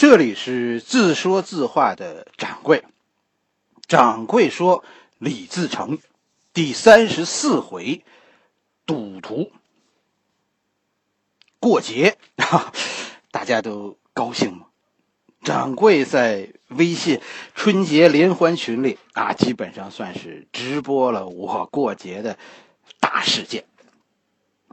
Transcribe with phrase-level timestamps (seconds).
[0.00, 2.82] 这里是自说自话的掌柜。
[3.86, 4.82] 掌柜说
[5.20, 5.98] ：“李自成，
[6.54, 8.02] 第三十四回，
[8.86, 9.52] 赌徒。
[11.58, 12.16] 过节，
[13.30, 14.68] 大家都高兴吗？
[15.42, 17.20] 掌柜在微信
[17.54, 22.38] 春节联欢群里啊，基本上算是直播了我过节的
[23.00, 23.66] 大事件。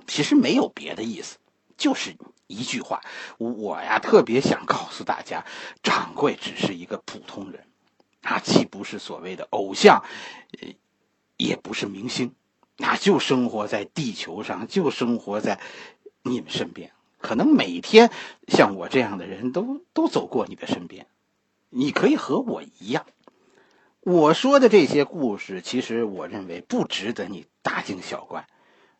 [0.07, 1.35] 其实没有别的意思，
[1.77, 2.15] 就是。”
[2.49, 3.01] 一句话，
[3.37, 5.45] 我呀特别想告诉大家，
[5.83, 7.67] 掌柜只是一个普通人，
[8.21, 10.01] 他既不是所谓的偶像，
[10.61, 10.69] 呃，
[11.35, 12.33] 也不是明星，
[12.77, 15.59] 那就生活在地球上，就生活在
[16.21, 16.93] 你们身边。
[17.19, 18.11] 可能每天
[18.47, 21.05] 像我这样的人都都走过你的身边，
[21.69, 23.05] 你可以和我一样。
[23.99, 28.47] 我说的这些故事，其实我认为不值得你大惊小怪，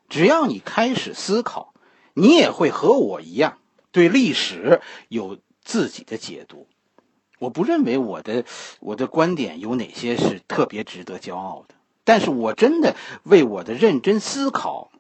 [0.10, 1.74] 只要你开始思考。
[2.20, 3.60] 你也会和我一样
[3.92, 6.68] 对历史有自己的解读。
[7.38, 8.44] 我不认为我的
[8.80, 14.92] 我的观点有哪些是特别值得骄傲的，但是我真的为我的认真思考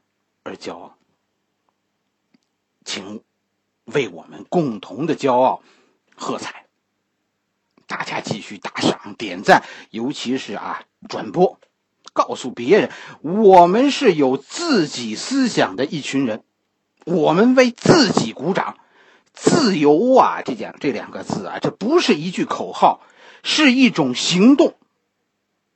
[0.44, 0.96] 而骄傲。
[2.86, 3.24] 请
[3.86, 5.64] 为我们共同的骄傲
[6.16, 6.68] 喝彩！
[7.88, 11.60] 大家继续打赏、点赞，尤其是啊转播，
[12.14, 16.44] 告诉别人我们是有自己思想的一群人。
[17.08, 18.78] 我们为自己鼓掌，
[19.32, 20.42] 自由啊！
[20.44, 23.00] 这讲这两个字啊，这不是一句口号，
[23.44, 24.76] 是一种行动。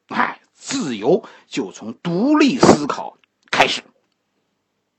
[0.10, 3.18] 哎，自由就从独立思考
[3.50, 3.82] 开始。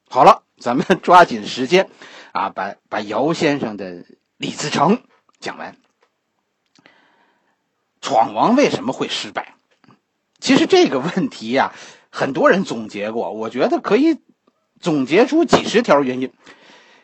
[0.08, 1.91] 好了，咱们抓紧时间
[2.33, 4.06] 啊，把把姚先生的
[4.39, 5.02] 李自成
[5.39, 5.77] 讲完。
[8.00, 9.55] 闯王为什么会失败？
[10.41, 11.74] 其实这个问题呀，
[12.08, 14.19] 很多人总结过，我觉得可以。
[14.83, 16.33] 总结出几十条原因，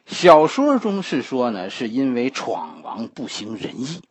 [0.05, 4.03] 小说中是说呢，是因为闯王不行仁义，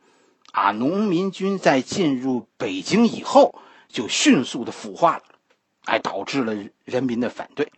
[0.54, 3.60] 啊，农民军在进入北京以后
[3.90, 5.24] 就迅速的腐化了，
[5.84, 6.56] 哎，导致了
[6.86, 7.70] 人民的反对。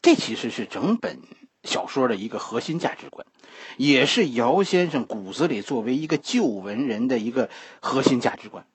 [0.00, 1.20] 这其实是整本
[1.62, 3.24] 小说的一个核心价值观，
[3.76, 7.48] 也是姚先生骨子里作为一个旧文人的一个
[7.78, 8.66] 核心价值观。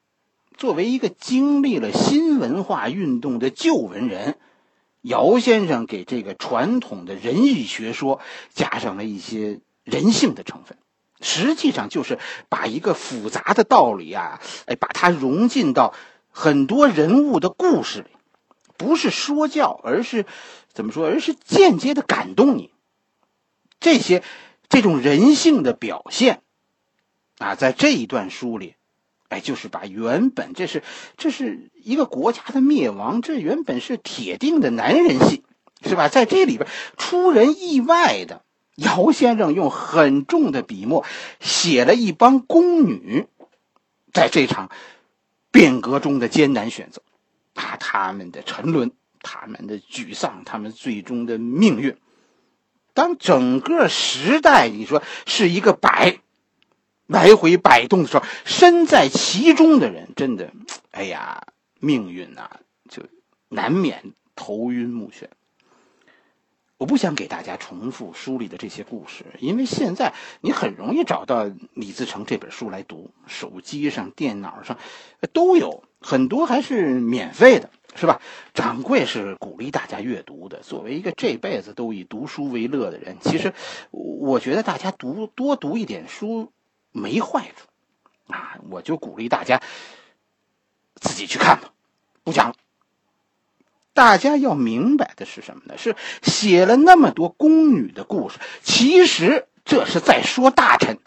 [0.55, 4.37] 作为一个经历了新文化运动的旧文人。
[5.01, 8.19] 姚先生给这个传统的仁义学说
[8.53, 10.77] 加上了一些人性的成分，
[11.21, 12.19] 实际上就是
[12.49, 15.93] 把一个复杂的道理啊，哎，把它融进到
[16.29, 18.09] 很多人物的故事里，
[18.75, 20.25] 不是说教，而是
[20.73, 21.07] 怎么说？
[21.07, 22.71] 而是间接的感动你。
[23.79, 24.23] 这些
[24.67, 26.41] 这种人性的表现
[27.37, 28.75] 啊，在这一段书里。
[29.29, 30.83] 哎，就是把原本这是
[31.17, 35.43] 这是一个国家的灭亡，这原本是铁定的男人戏，
[35.83, 36.07] 是吧？
[36.07, 38.43] 在这里边出人意外的，
[38.75, 41.03] 姚先生用很重的笔墨
[41.41, 43.27] 写了一帮宫女，
[44.13, 44.69] 在这场
[45.51, 47.01] 变革中的艰难选择，
[47.55, 51.97] 啊，他们的沉沦，他们的沮丧，他们最终的命运。
[52.93, 56.19] 当整个时代，你说是一个摆。
[57.07, 60.51] 来回摆动的时候，身在其中的人真的，
[60.91, 61.41] 哎呀，
[61.79, 62.49] 命运呐，
[62.89, 63.01] 就
[63.49, 65.27] 难免头晕目眩。
[66.77, 74.77] 我不想给大家重复书里的这些故事，因为现在你很容易找到李自成这本书来读，手机上、电脑上
[75.33, 78.21] 都有很多，还是免费的，是吧？
[78.53, 80.59] 掌柜是鼓励大家阅读的。
[80.59, 83.53] 作为一个这辈子都以读书为乐的人，其实
[83.89, 86.51] 我觉得大家读多读一点书。
[86.97, 89.61] 没坏处，啊，我就鼓励大家
[90.95, 91.69] 自己去看吧，
[92.23, 92.55] 不讲了。
[93.93, 95.75] 大家要明白的是什么呢？
[95.77, 100.99] 是写了那么多宫女的故事，其实这是在说大臣。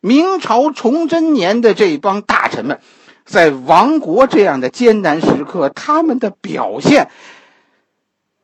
[0.00, 2.80] 明朝崇祯年的这帮大臣们，
[3.24, 7.10] 在亡国这样的艰难时刻，他们的表现，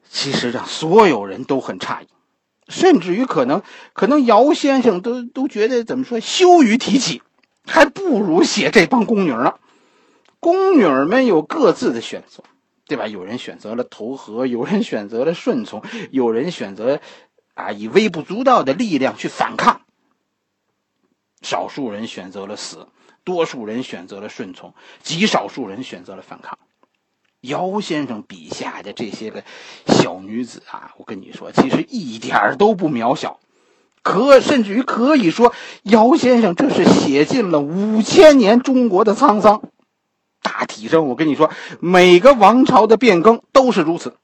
[0.09, 2.09] 其实让所有人都很诧异。
[2.71, 7.21] 甚至于可能，可能姚先生都都觉得怎么说羞于提起，
[7.67, 9.55] 还不如写这帮宫女呢。
[10.39, 12.43] 宫女们有各自的选择，
[12.87, 13.07] 对吧？
[13.07, 17.01] 有人选择了投河，有人选择了顺从，有人选择
[17.53, 19.83] 啊以微不足道的力量去反抗。
[21.43, 22.89] 少数人选择了死，
[23.25, 26.59] 多数人选择了顺从，极少数人选择了反抗。
[27.41, 29.43] 姚先生笔下的这些个
[29.87, 33.41] 小女子啊，我跟你说，其实一点都不渺小，
[34.03, 35.55] 可甚至于可以说，
[35.85, 39.63] 姚先生这是写尽了五千年中国的沧桑。
[40.43, 41.51] 大体上，我跟你说，
[41.81, 44.15] 每个王朝的变更都是如此。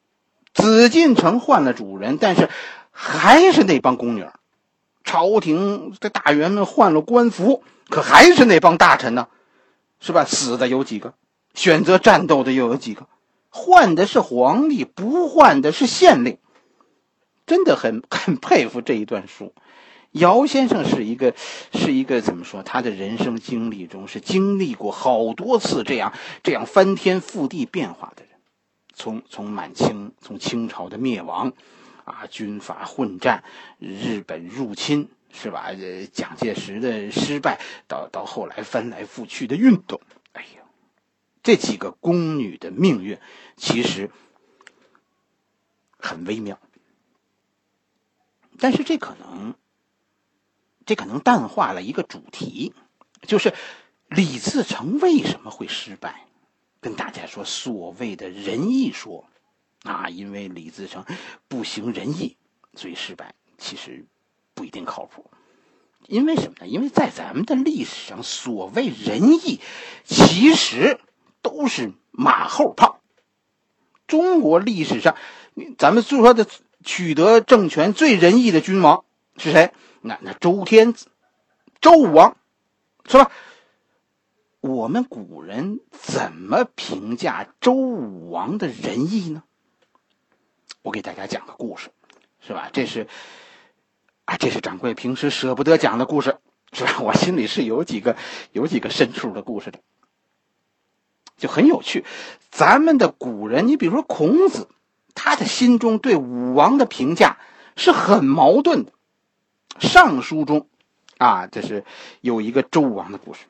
[0.53, 2.49] 紫禁城换了主人，但是
[2.91, 4.27] 还是那帮宫女
[5.05, 9.29] 朝廷这大员们换了官服，可还是那帮大臣呢，
[10.01, 10.25] 是吧？
[10.25, 11.15] 死的有几个？
[11.57, 13.09] 选择战斗的又有几个？
[13.51, 16.39] 换的是皇帝，不换的是县令。
[17.47, 19.53] 真的很 很佩服这一段书。
[20.13, 21.35] 姚先生是一个
[21.73, 22.63] 是一个怎么说？
[22.63, 26.13] 他的人生经历中是经历过好多次这样
[26.43, 28.33] 这样翻天覆地变化的人。
[28.95, 31.53] 从从满清，从清朝的灭亡，
[32.05, 33.45] 啊，军阀混战，
[33.79, 35.69] 日本入侵，是吧？
[36.13, 40.01] 蒋介石的失败，到到后来翻来覆去的运动，
[41.47, 43.21] 这几个宫女的命运
[43.57, 44.11] 其实
[45.97, 46.59] 很微妙。
[48.59, 49.55] 但是这可能，
[50.87, 52.75] 这可能淡化了一个主题，
[53.29, 53.55] 就是
[54.09, 56.27] 李自成为什么会失败？
[56.81, 59.29] 跟大家说，所谓的仁义说，
[59.85, 61.05] 啊，因为李自成
[61.47, 62.37] 不行仁义，
[62.75, 63.37] 所以失败。
[63.57, 64.05] 其实
[64.53, 65.31] 不一定靠谱。
[66.09, 66.67] 因为什么呢？
[66.67, 69.61] 因为在咱们的历史上，所谓仁义，
[70.05, 70.99] 其实
[71.47, 73.01] 都是马后炮。
[74.07, 75.17] 中国历史上，
[75.79, 76.47] 咱们就说的。
[76.85, 79.05] 取得政权最仁义的君王
[79.39, 79.73] 是谁？
[80.03, 81.09] 那那周天子，
[81.81, 82.37] 周武王，
[83.09, 83.33] 是吧？
[84.61, 89.43] 我们古人怎么评价周武王的仁义呢？
[90.83, 91.91] 我给大家讲个故事，
[92.39, 92.71] 是吧？
[92.73, 93.09] 这是
[94.25, 96.39] 啊，这是掌柜平时舍不得讲的故事，
[96.71, 97.01] 是吧？
[97.01, 98.17] 我心里是有几个
[98.53, 99.81] 有几个深处的故事的，
[101.37, 102.05] 就很有趣。
[102.51, 104.69] 咱们的古人，你比如说孔子。
[105.19, 107.39] 他的心中对武王的评价
[107.75, 108.93] 是很矛盾的。
[109.81, 110.69] 上书中，
[111.17, 111.87] 啊，这是
[112.21, 113.47] 有一个周武王的故事，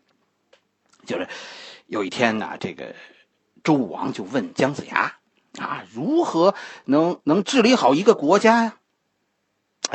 [1.07, 1.27] 就是
[1.89, 2.95] 有一天呢，这个
[3.65, 5.17] 周武王就问姜子牙，
[5.59, 6.55] 啊，如何
[6.85, 8.77] 能能治理好一个国家呀？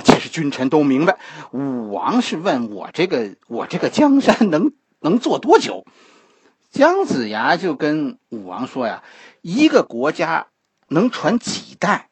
[0.03, 1.19] 其实君臣都明白，
[1.53, 5.85] 武王是问我这个我这个江山能能做多久？
[6.71, 9.03] 姜子牙就跟武王说呀，
[9.41, 10.47] 一个国家。
[10.93, 12.09] 能传几代，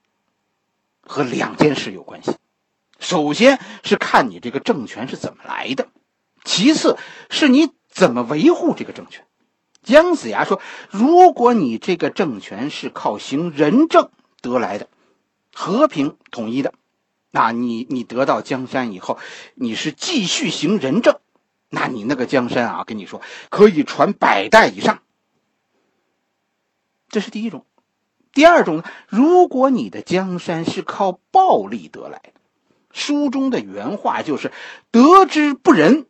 [1.01, 2.37] 和两件事有关系。
[2.97, 5.89] 首先是看你这个政权是怎么来的，
[6.45, 6.97] 其次
[7.29, 9.25] 是你怎么维护这个政权。
[9.83, 10.61] 姜子牙说
[10.91, 14.87] ：“如果你这个政权是靠行仁政得来的，
[15.53, 16.73] 和平统一的，
[17.29, 19.19] 那你你得到江山以后，
[19.55, 21.19] 你是继续行仁政，
[21.69, 25.01] 那你那个江山啊，跟你说可以传百代以上。
[27.09, 27.65] 这是第一种。”
[28.31, 32.31] 第二种呢，如果你的江山是靠暴力得来的，
[32.91, 34.51] 书中的原话就是
[34.91, 36.07] “得之不仁”。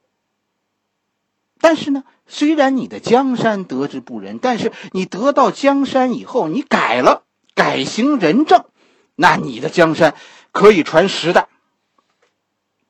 [1.62, 8.65] 但是呢，虽然你的江山得之不仁，但是你得到江山以后，你改了，改行仁政，
[9.15, 10.15] 那你的江山
[10.53, 11.49] 可以传十代。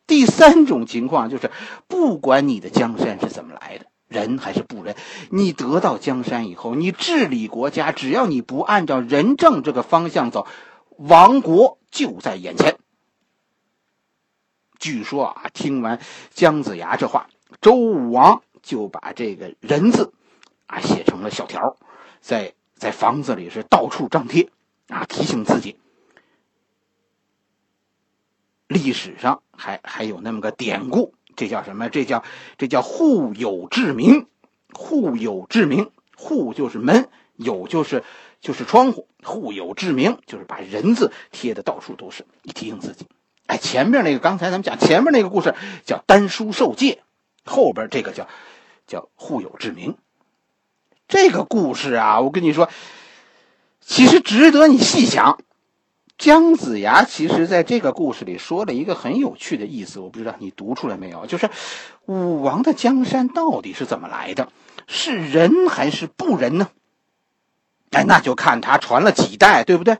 [0.09, 1.49] 第三种情况就是，
[1.87, 3.85] 不管你的江山是怎么来的。
[4.09, 4.95] 人还是不仁？
[5.29, 10.47] 你得到江山以后，你治理国家，只要你不按照仁政这个方向走，
[10.97, 12.79] 亡国就在眼前。
[14.79, 15.99] 据说啊，听完
[16.33, 17.29] 姜子牙这话，
[17.61, 20.11] 周武王就把这个“人”字
[20.65, 21.77] 啊写成了小条，
[22.19, 24.49] 在在房子里是到处张贴
[24.87, 25.77] 啊，提醒自己。
[28.69, 31.13] 历史上还还有那么个典故。
[31.35, 31.89] 这叫什么？
[31.89, 32.23] 这叫
[32.57, 34.27] 这叫户有志明，
[34.73, 38.03] 户有志明，户就是门，有就是
[38.41, 43.07] 就是窗户，户有志明就是把人字贴的到处都是，你提醒自己。
[43.47, 45.55] 哎，前面那个刚才咱们讲前面那个故事
[45.85, 47.01] 叫丹书受戒，
[47.45, 48.27] 后边这个叫
[48.85, 49.97] 叫户有志明。
[51.07, 52.69] 这个故事啊，我跟你说，
[53.79, 55.39] 其实值得你细想。
[56.19, 61.25] 姜子牙其实在这个故事里说了一个很有趣的意思，我不知道你读出来没有？
[61.25, 61.49] 就是
[62.05, 64.51] 武王的江山到底是怎么来的？
[64.85, 66.69] 是人还是不仁呢？
[67.91, 69.97] 哎，那就看他传了几代，对不对？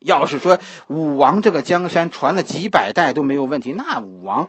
[0.00, 4.48] 要是说武王这个江山传了几百代都没有问题，那武王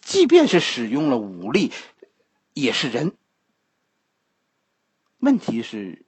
[0.00, 1.72] 即便是使用了武力，
[2.54, 3.12] 也是人。
[5.18, 6.06] 问题是，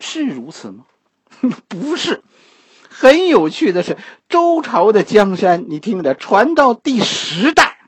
[0.00, 0.86] 是如此吗？
[1.68, 2.24] 不是。
[2.90, 3.96] 很有趣的是，
[4.28, 7.78] 周朝的江山，你听着，传到第十代，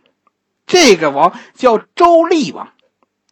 [0.64, 2.72] 这个王叫周厉王，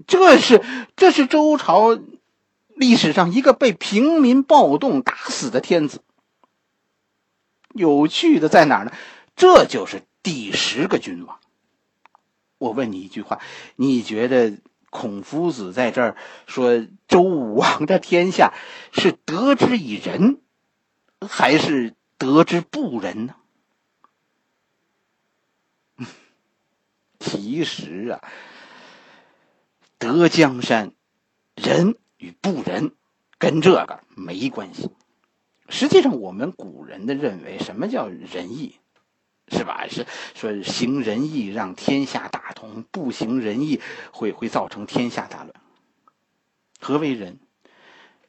[0.09, 0.63] 这是
[0.97, 1.99] 这是周朝
[2.75, 6.03] 历史上一个被平民暴动打死的天子。
[7.73, 8.93] 有趣的在哪儿呢？
[9.37, 11.39] 这就是第十个君王。
[12.59, 13.39] 我问你一句话，
[13.77, 14.59] 你觉得
[14.91, 18.53] 孔夫子在这儿说周武王的天下
[18.93, 20.41] 是得之以仁？
[21.29, 23.37] 还是得之不仁呢？
[27.21, 28.21] 其实啊，
[29.99, 30.93] 得江山，
[31.55, 32.95] 仁与不仁，
[33.39, 34.91] 跟这个没关系。
[35.69, 38.81] 实际上，我们古人的认为，什么叫仁义，
[39.49, 39.87] 是吧？
[39.89, 43.81] 是说行仁义让天下大同，不行仁义
[44.13, 45.55] 会会造成天下大乱。
[46.81, 47.39] 何为仁？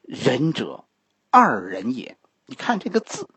[0.01, 0.85] 仁者，
[1.29, 2.17] 二人也。
[2.51, 3.29] 你看这个字，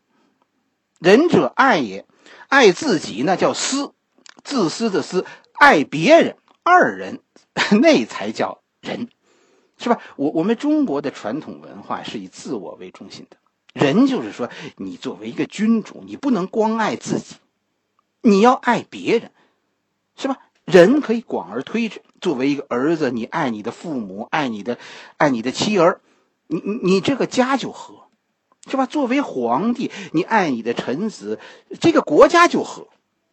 [0.99, 2.05] 仁者爱也，
[2.49, 3.93] 爱自己那叫私，
[4.43, 7.21] 自私的私；爱别人，二人
[7.81, 9.07] 那才叫仁，
[9.77, 10.01] 是吧？
[10.17, 13.37] 我我们中国的传统文化是以自我为中心的。
[13.71, 17.35] 仁就是说，你作为一个君主，你不能光爱自己，
[18.21, 19.31] 你要爱别人，
[20.17, 20.39] 是吧？
[20.65, 22.01] 人可以广而推之。
[22.19, 24.77] 作为一个儿子，你爱你的父母，爱你的，
[25.15, 26.01] 爱你的妻儿，
[26.47, 28.04] 你你你这个家就和，
[28.69, 28.85] 是吧？
[28.85, 31.39] 作为皇帝，你爱你的臣子，
[31.79, 32.87] 这个国家就和。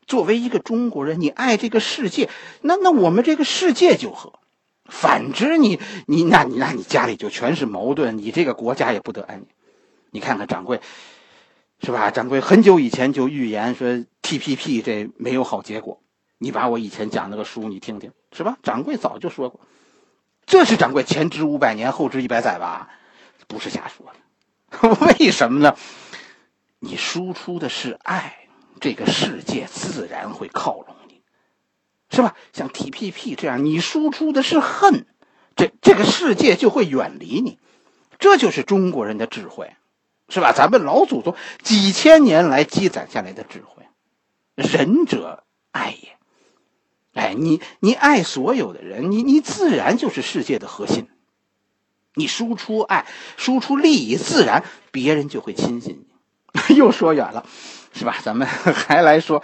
[0.06, 2.28] 作为一个中国人，你爱这个世界，
[2.60, 4.32] 那那我们这个世界就和。
[4.84, 9.46] 反之，你你那你那你家里就全是矛盾，你这个国家也不得安宁。
[10.10, 10.80] 你看看掌柜，
[11.80, 12.10] 是吧？
[12.10, 16.02] 掌柜很久以前就预言说 T P P 这没有好结果。
[16.36, 18.58] 你把我以前讲那个书你听听，是吧？
[18.62, 19.60] 掌柜早就说过，
[20.44, 22.90] 这是掌柜前知五百年后知一百载吧？
[23.46, 24.14] 不是瞎说的。
[25.20, 25.76] 为什么呢？
[26.80, 28.48] 你输出的是爱，
[28.80, 31.22] 这个世界自然会靠拢你，
[32.10, 32.34] 是吧？
[32.52, 35.06] 像 T P P 这样，你输出的是恨，
[35.54, 37.58] 这这个世界就会远离你。
[38.18, 39.74] 这就是中国人的智慧。
[40.28, 40.52] 是吧？
[40.54, 43.86] 咱们老祖宗几千年来积攒下来的智慧，
[44.54, 46.16] 仁者爱也。
[47.12, 51.06] 哎，你你爱所有的人，你你自然就是世界的核心。
[52.14, 56.06] 你输出爱，输出利益，自然别人就会亲近
[56.68, 56.74] 你。
[56.76, 57.46] 又说远了，
[57.92, 58.16] 是吧？
[58.22, 59.42] 咱们 还来说，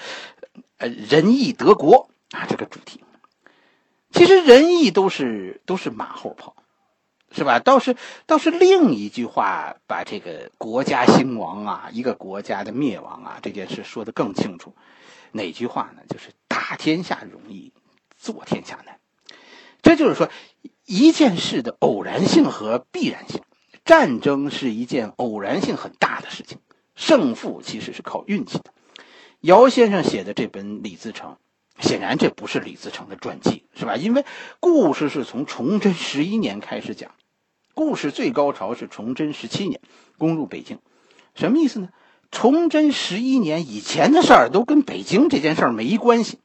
[0.77, 3.03] 呃，仁义德国啊，这个主题。
[4.11, 6.55] 其实仁义都是都是马后炮。
[7.31, 7.59] 是吧？
[7.59, 7.95] 倒是
[8.25, 14.75] 倒是另一句话，把这个国家兴亡啊，一个国家的灭亡啊，这件事说得更清楚。
[15.33, 16.01] 哪句话呢？
[16.09, 17.71] 就是打天下容易，
[18.17, 18.99] 做天下难。
[19.83, 20.31] 这就是说，
[20.89, 23.43] 一件事的偶然性和必然性。
[23.85, 26.59] 战争是一件偶然性很大的事情，
[26.95, 28.73] 胜负其实是靠运气的。
[29.41, 31.37] 姚先生写的这本《李自成》，
[31.87, 33.97] 显然这不是李自成的传记，是吧？
[33.97, 34.25] 因为
[34.61, 37.11] 故事是从崇祯十一年开始讲。
[37.75, 39.83] 故事最高潮是崇祯十七年
[40.17, 40.79] 攻入北京，
[41.35, 41.91] 什么意思呢？
[42.31, 46.39] 崇祯十一年以前的事儿都跟北京这件事儿没关系。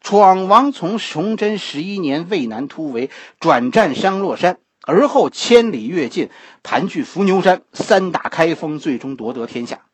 [0.00, 6.30] 闯王从崇祯十一年渭南突围，转战商洛山，而后千里跃进，
[6.62, 9.86] 盘踞伏牛山，三打开封，最终夺得天下。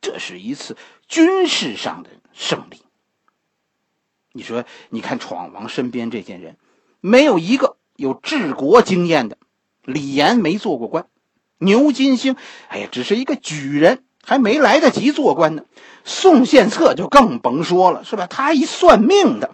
[0.00, 0.76] 这是一次
[1.06, 2.78] 军事上的胜利。
[4.32, 6.56] 你说，你看闯王身边这些人，
[7.00, 9.36] 没有一个有治国经验的。
[9.84, 11.06] 李严没做过官，
[11.58, 12.36] 牛金星，
[12.68, 15.64] 哎呀，只是一个举人，还没来得及做官呢。
[16.04, 18.26] 宋献策就更甭说了，是吧？
[18.26, 19.50] 他一算命的。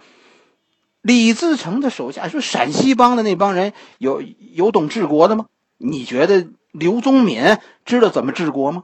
[1.01, 4.21] 李自成的手下说，陕西帮的那帮人有
[4.53, 5.45] 有懂治国的吗？
[5.77, 8.83] 你觉得刘宗敏知道怎么治国吗？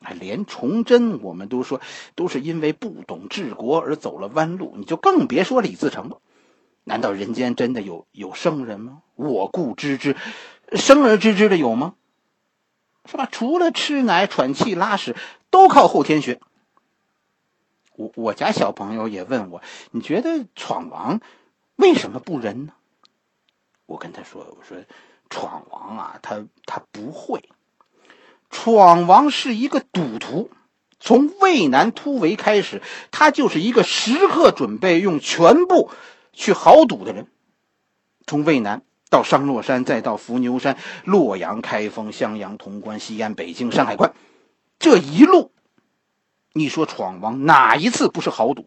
[0.00, 1.80] 哎，连崇祯我们都说
[2.14, 6.18] 都是因为不懂治国而走了弯路，你就更别说李自成了。
[6.84, 9.02] 难道人间真的有有圣人吗？
[9.14, 10.16] 我故知之，
[10.72, 11.92] 生而知之的有吗？
[13.10, 13.28] 是吧？
[13.30, 15.16] 除了吃奶、喘气、拉屎，
[15.50, 16.40] 都靠后天学。
[17.96, 21.20] 我我家小朋友也问我，你觉得闯王
[21.74, 22.72] 为什么不仁呢？
[23.86, 24.76] 我跟他说，我说
[25.28, 27.48] 闯王啊，他他不会。
[28.48, 30.50] 闯王是一个赌徒，
[30.98, 35.90] 从渭南突围开始，他就是一个时刻准备用全部。
[36.32, 37.26] 去豪赌的人，
[38.24, 44.14] 从渭南到商洛山，再到伏牛山、洛阳、开封、襄阳、潼关、西安、北京、山海关，
[44.78, 45.50] 这一路，
[46.54, 48.66] 你说闯王哪一次不是豪赌？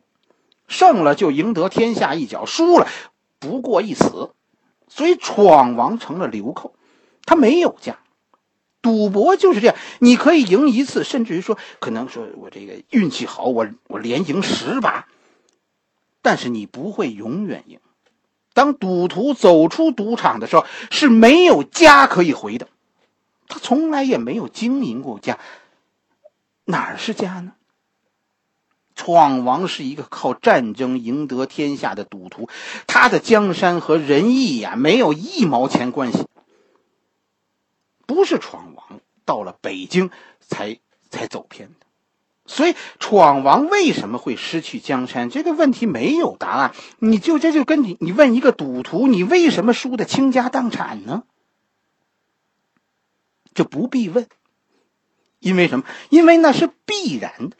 [0.67, 2.87] 胜了就赢得天下一角，输了
[3.39, 4.31] 不过一死。
[4.89, 6.75] 所以闯王成了流寇，
[7.25, 7.97] 他没有家。
[8.81, 15.07] 赌博就是这样，你可以赢一次，甚至于说可能说我这个运气好，我我连赢十把。
[16.21, 17.79] 但是你不会永远赢。
[18.53, 22.67] 当赌徒走出赌场的时候，是没有家可以回的。
[23.47, 25.37] 他从来也没有经营过家，
[26.65, 27.53] 哪儿是家呢？
[28.95, 32.47] 闯王是一个靠战争赢得天下的赌徒，
[32.85, 36.27] 他的江山和仁义呀，没有一毛钱关系。
[38.05, 40.77] 不是闯王到了北京才
[41.09, 41.85] 才走偏的，
[42.45, 45.29] 所以，闯王为什么会失去江山？
[45.29, 46.73] 这个问题没有答案。
[46.99, 51.23] 你就这就跟你你问一个赌徒，你为什么输的倾家荡产呢？
[53.55, 54.27] 就不必问，
[55.39, 55.85] 因为什么？
[56.09, 57.55] 因为那是必然的。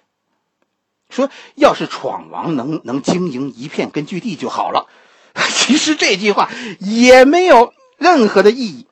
[1.10, 4.88] 说要是闯王能能经营一片根据地就好了。
[5.54, 6.50] 其实这句话
[6.80, 8.88] 也没有任何的意义。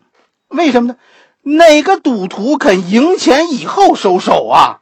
[0.48, 0.98] 为什么呢？
[1.42, 4.81] 哪个赌徒肯赢钱以后收手啊？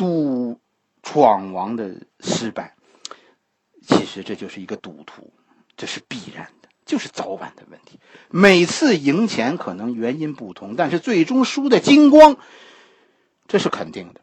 [0.00, 0.58] 赌
[1.02, 2.74] 闯王的失败，
[3.86, 5.30] 其实这就是一个赌徒，
[5.76, 8.00] 这是必然的，就是早晚的问题。
[8.30, 12.38] 每次赢钱可能原因不同，但是最终输的精光，
[13.46, 14.22] 这是肯定的。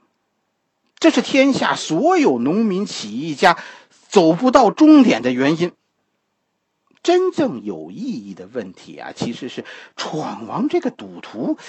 [0.97, 3.59] 这是天下所有农民起义家
[4.09, 5.73] 走不到终点的原因。
[7.03, 9.63] 真正有意义的问题啊，其实是
[9.95, 11.59] 闯王这个赌徒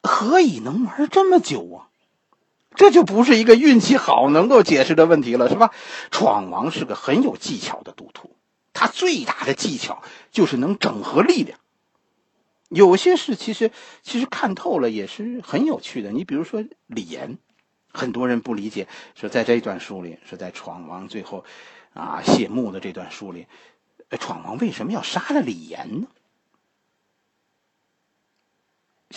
[0.00, 1.89] 何以能玩这么久啊？
[2.80, 5.70] 这就不是一个运气好能够解释的问题了，是吧？
[6.10, 8.34] 闯王是个很有技巧的赌徒，
[8.72, 11.58] 他最大的技巧就是能整合力量。
[12.70, 13.70] 有些事其实
[14.02, 16.10] 其实看透了也是很有趣的。
[16.10, 17.36] 你比如说李岩，
[17.92, 21.44] 很多人不理解，说在这一段书里，说在闯王最后
[21.92, 23.46] 啊谢幕的这段书里，
[24.18, 26.06] 闯王为什么要杀了李岩呢？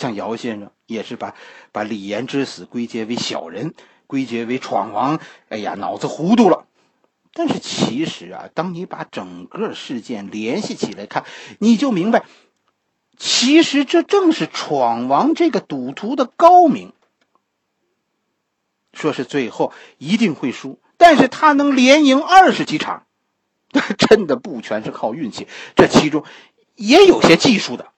[0.04, 1.34] 像姚先生也是把
[1.72, 3.72] 把李岩之死归结为小人，
[4.06, 5.18] 归结为闯王。
[5.48, 6.66] 哎呀，脑子糊涂了。
[7.32, 11.24] 但是其实啊，当你把整个事件联系起来看，
[11.58, 12.26] 你就明白，
[13.16, 16.92] 其实这正是闯王这个赌徒的高明。
[18.92, 23.06] 说是最后一定会输，但是他能连赢二十几场，
[23.96, 26.24] 真的不全是靠运气，这其中
[26.74, 27.93] 也有些技术的。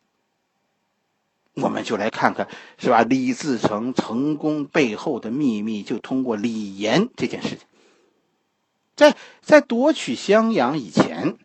[1.63, 3.03] 我们就来看看，是吧？
[3.03, 7.61] 李自成成功背后的秘密，就通过李严这件事情。
[8.95, 11.39] 在在夺取襄阳以前，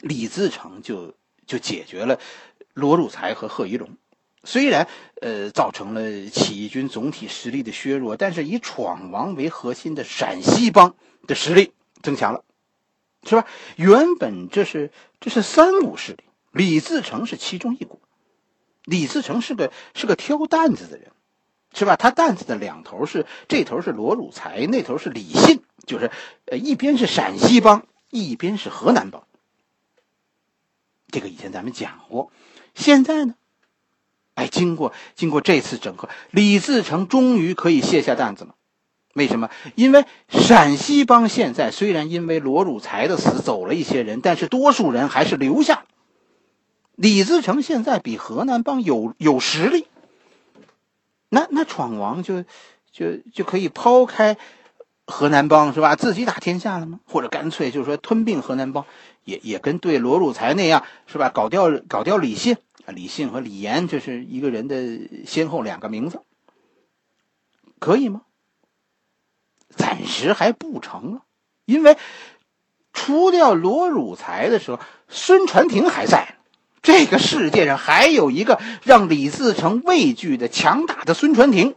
[0.00, 1.14] 李自成就
[1.46, 2.18] 就解决了
[2.72, 3.90] 罗汝才和贺一龙。
[4.42, 4.88] 虽然
[5.20, 10.96] 呃造成了起义军总体实力的削弱，但是以闯王为核心的陕西帮
[11.28, 12.42] 的实力增强了，
[13.22, 13.46] 是吧？
[13.76, 18.00] 原本这是这是三股势力，李自成是其中一股。
[18.84, 21.10] 李自成是个是个挑担子的人，
[21.72, 21.96] 是吧？
[21.96, 26.10] 他担子的两头是这头是罗汝才，那头是李信，就是
[26.46, 29.24] 呃一边是陕西帮，一边是河南帮。
[31.10, 32.30] 这个以前咱们讲过。
[32.74, 33.34] 现在呢，
[34.34, 38.54] 哎，经过经过这次整合，李自成终于可以卸下担子了。
[39.14, 39.48] 为什么？
[39.76, 45.84] 因为陕西帮现在虽然因为罗汝才的死走了一些人，但是多数人还是留下。
[46.96, 49.86] 李自成现在比河南帮有有实力，
[51.28, 52.44] 那那闯王就
[52.92, 54.36] 就就可以抛开
[55.04, 55.96] 河南帮是吧？
[55.96, 57.00] 自己打天下了吗？
[57.04, 58.86] 或者干脆就是说吞并河南帮，
[59.24, 61.30] 也也跟对罗汝才那样是吧？
[61.30, 66.20] 搞掉搞掉李信啊，李信和李岩这是一个人的先后两个名字，
[67.80, 68.22] 可以吗？
[69.70, 71.22] 暂时还不成啊，
[71.64, 71.98] 因为
[72.92, 74.78] 除掉罗汝才的时候，
[75.08, 76.36] 孙传庭还在。
[76.84, 81.74] 这个世界上还有一个让李自成畏惧的强大的孙传庭，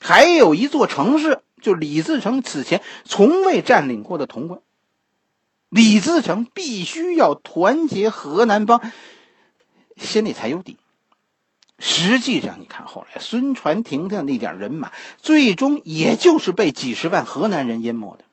[0.00, 4.62] 还有一座城市，就李自成此前从未占领过的潼关。
[5.68, 8.80] 李自成必须要团结河南帮，
[9.98, 10.78] 心里才有底。
[11.78, 18.24] 实际上，你看后来孙传庭的那点人马，最终也就是被几十万河南人淹没的，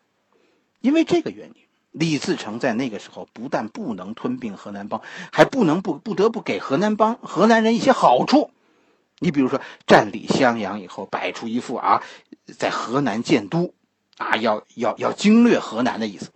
[0.80, 1.67] 因为这个原因。
[2.00, 8.52] 李自成在那个时候不但不能吞并河南帮，还不能不不得不给河南帮河南人一些好处。
[9.20, 12.04] 你比如说，占领襄阳以后，摆出一副啊，
[12.56, 13.74] 在河南建都，
[14.18, 16.32] 啊，要要要经略河南的意思。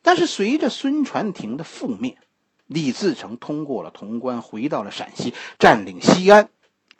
[0.00, 2.16] 但是随着孙传庭的覆灭，
[2.66, 6.48] 李自成通过了潼关，回到了陕西，占领西安，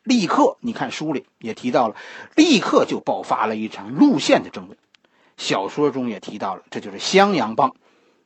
[0.03, 1.97] 立刻你看书里也提到了，
[2.37, 4.77] 立刻就爆发了一场路线的争论。
[5.39, 7.75] 小说中也提到了，这就是襄阳帮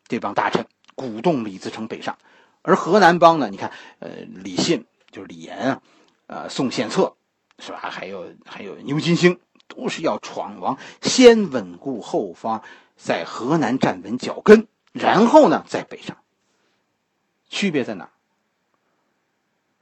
[0.08, 2.18] 这帮大臣鼓动李自成北上，
[2.62, 3.70] 而河南帮呢，你看，
[4.00, 5.82] 呃，李信就是李严啊，
[6.26, 7.14] 呃，宋献策
[7.58, 7.78] 是吧？
[7.78, 12.62] 还有还有牛金星，都是要闯王，先稳固后方，
[12.96, 16.16] 在河南站稳脚跟，然后呢再北上。
[17.48, 18.08] 区别在哪？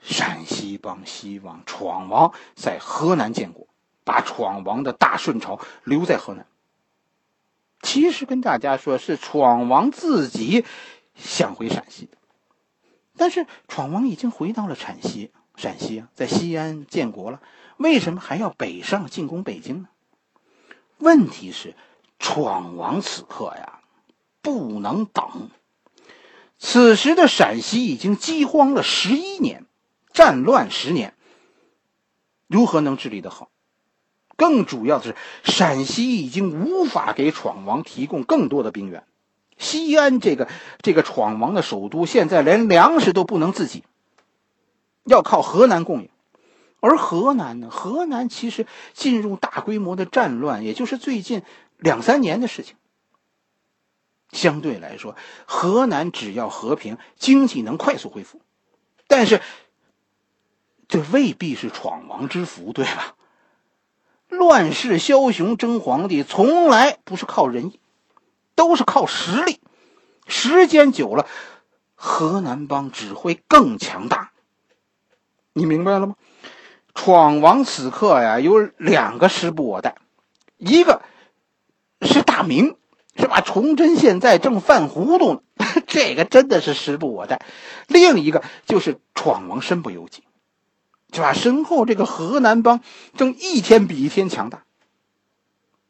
[0.02, 3.68] 陕西帮希望闯王在河南建国，
[4.02, 6.46] 把闯王的大顺朝留在河南。
[7.82, 10.64] 其实跟大家说，是闯王自己
[11.14, 12.08] 想回陕西，
[13.16, 17.40] 但是闯王已经回到了陕西，陕西啊，在西安建国了，
[17.76, 19.88] 为什么还要北上进攻北京呢？
[20.98, 21.74] 问题是，
[22.18, 23.80] 闯王此刻呀，
[24.42, 25.50] 不能等。
[26.58, 29.64] 此时的陕西已经饥荒了十一年，
[30.12, 31.14] 战乱十年，
[32.46, 33.48] 如何能治理得好？
[34.40, 39.04] 更主要的是，陕西已经无法给闯王提供更多的兵源。
[39.58, 40.48] 西安这个
[40.80, 43.84] 这个闯王的首都，现在连粮食都不能自己，
[45.04, 46.08] 要靠河南供应。
[46.80, 47.68] 而河南呢？
[47.68, 51.42] 河南其实进入大规模的战乱，也就是最近
[51.76, 52.76] 两三年的事情。
[54.32, 58.40] 相对来说，河南只要和平，经济能快速恢复。
[59.06, 59.42] 但是，
[60.88, 63.16] 这未必是闯王之福，对吧？
[64.30, 67.80] 乱世枭雄争皇帝，从来不是靠仁义。
[68.56, 69.58] 都是靠实力，
[70.26, 71.26] 时间久了，
[71.94, 74.32] 河南帮只会更强大。
[75.54, 76.14] 你明白了吗？
[76.94, 79.94] 闯王此刻呀，有两个时不我待，
[80.58, 81.00] 一个
[82.02, 82.76] 是大明，
[83.16, 83.40] 是吧？
[83.40, 85.40] 崇祯现在正犯糊涂呢，
[85.86, 87.40] 这个真的是时不我待。
[87.86, 90.22] 另一个就是闯王身不由己，
[91.12, 91.32] 是吧？
[91.32, 92.80] 身后这个河南帮
[93.16, 94.64] 正一天比一天强大。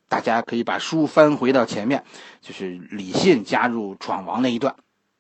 [0.09, 2.05] 大家可以把书翻回到前面，
[2.41, 4.75] 就是李信加入闯王那一段，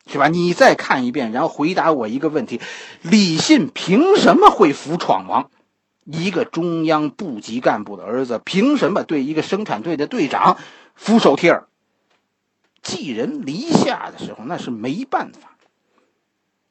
[0.06, 0.26] 是吧？
[0.28, 2.60] 你再看一遍，然后回答我一个问题：
[3.02, 5.48] 李信凭什么会服闯王？
[6.04, 10.56] 一个中央部级干部的儿子，凭什么对一个生产队的队长
[10.96, 11.68] 俯首帖耳？
[12.82, 15.56] 寄人篱下的时候，那是没办法。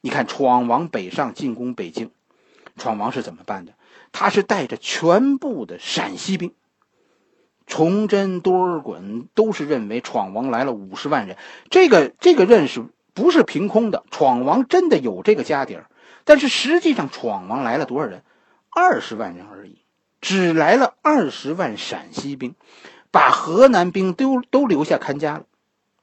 [0.02, 2.12] 你看，闯王北上进攻北京，
[2.80, 3.74] 闯王是怎么办的？
[4.12, 6.54] 他是带着全部的陕西兵。
[7.68, 11.38] 崇祯、多尔衮都是认为闯王来了五十万人，
[11.70, 14.04] 这个这个认识不是凭空的。
[14.10, 15.86] 闯王真的有这个家底儿，
[16.24, 18.24] 但是实际上闯王来了多少人？
[18.72, 19.78] 二十万人而已，
[20.20, 22.56] 只来了二十万陕西兵，
[23.12, 25.44] 把河南兵都都留下看家了。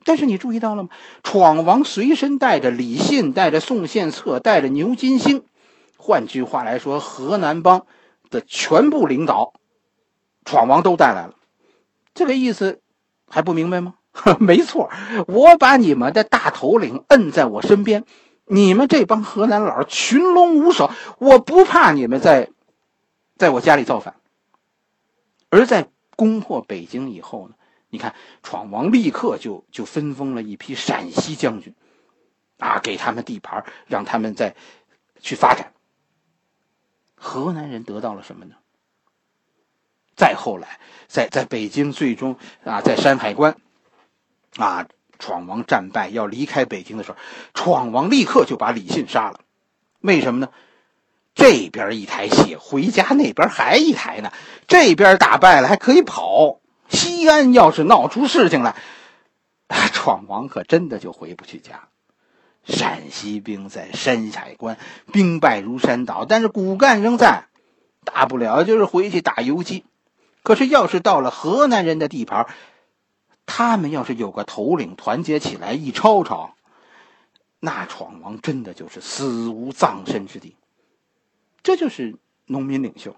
[0.05, 0.91] 但是你注意到了吗？
[1.25, 5.43] 闯王随身带着李信，带着宋献策，带着牛金星，
[5.97, 7.87] 换句话来说，河南帮
[8.31, 9.53] 的全部领导，
[10.45, 11.35] 闯王都带来了。
[12.15, 12.81] 这个意思
[13.29, 13.95] 还不明白吗？
[14.41, 14.91] 没错，
[15.27, 18.05] 我把你们的大头领摁在我身边，
[18.47, 22.49] 你们这帮河南佬群龙无首，我不怕你们在，
[23.37, 24.15] 在我家里造反。
[25.51, 27.55] 而在攻破北京以后呢，
[27.91, 31.75] 你看闯王立刻就就分封了一批陕西将军，
[32.59, 34.57] 啊，给他们地盘，让他们再
[35.21, 35.73] 去发展。
[37.17, 38.55] 河南人得到了什么呢？
[40.17, 43.57] 再后来，在在北京，最终啊，在山海关，
[44.57, 44.87] 啊，
[45.19, 47.19] 闯王战败要离开北京的时候，
[47.53, 49.41] 闯王立刻就把李信杀了。
[50.01, 50.49] 为什么呢？
[51.35, 54.33] 这边一台戏，回家那边还一台呢。
[54.67, 58.75] 这边打败了还可以跑，西安要是闹出事情来，
[59.93, 61.89] 闯王可真的就回不去家。
[62.67, 64.77] 陕西兵在山海关
[65.13, 67.47] 兵败如山倒，但是骨干仍在，
[68.05, 69.85] 大不了就是回去打游击。
[70.43, 72.47] 可是，要是到了河南人的地盘，
[73.47, 76.55] 他们要是有个头领团结起来一吵吵，
[77.59, 80.55] 那闯王真的就是死无葬身之地。
[81.63, 83.17] 这就是农民领袖，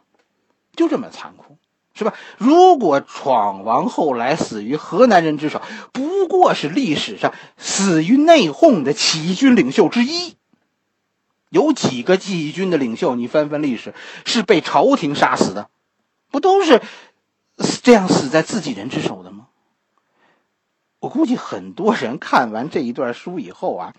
[0.74, 1.58] 就这么残酷，
[1.98, 2.14] 是吧？
[2.38, 5.60] 如果闯王后来死于河南人之手，
[5.92, 10.36] 不过是历史上死于内讧的起义军领袖之一。
[11.50, 15.68] 有几个起义军的领袖，你翻翻历史，是被朝廷杀死的，
[16.30, 16.80] 不都是？
[17.82, 19.48] 这样死在自己人之手的吗？
[21.00, 23.94] 我估计很多人看完这一段书以后啊，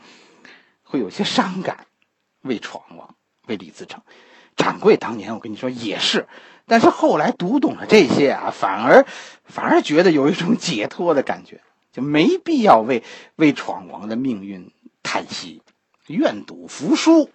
[0.83, 1.87] 会有些伤感，
[2.43, 3.15] 为闯王，
[3.47, 4.01] 为李自成。
[4.59, 6.27] 掌柜当年我跟你说也是，
[6.67, 9.05] 但是后来读懂了这些啊，反而
[9.45, 11.61] 反而觉得有一种解脱的感觉，
[11.93, 13.01] 就没必要为
[13.37, 14.69] 为闯王的命运
[15.01, 15.61] 叹息。
[16.07, 17.29] 愿赌服输，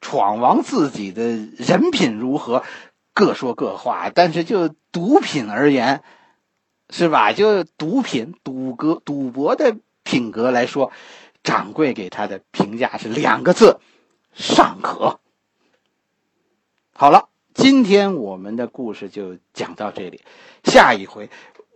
[0.00, 2.64] 闯王自己的人品如何？
[3.12, 6.02] 各说各话，但是就毒品而言，
[6.88, 7.32] 是吧？
[7.32, 10.90] 就毒品、赌格、赌博的品格来说，
[11.42, 13.78] 掌柜给他的评价是两个字：
[14.32, 15.20] 尚可。
[16.98, 20.22] 好了，今天我们的故事就讲到这里，
[20.64, 21.28] 下一回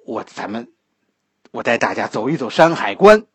[0.06, 0.72] 我咱们
[1.50, 3.26] 我带大家走一走山海关，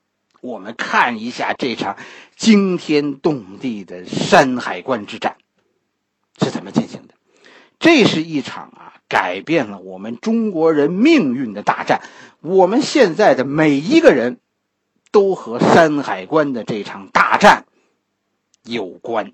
[0.41, 1.95] 我们看一下这场
[2.35, 5.37] 惊天动地的山海关之战
[6.41, 7.13] 是怎么进行的。
[7.77, 12.01] 这是一场啊，改变了我们中国人命运的大战。
[12.41, 14.39] 我们现在的每一个人，
[15.11, 17.67] 都和山海关的这场大战
[18.63, 19.33] 有关。